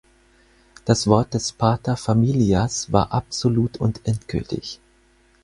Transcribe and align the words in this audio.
Das 0.83 1.05
Wort 1.05 1.35
des 1.35 1.51
"pater 1.51 1.95
familias" 1.95 2.91
war 2.91 3.11
absolut 3.11 3.77
und 3.77 4.01
endgültig. 4.07 4.79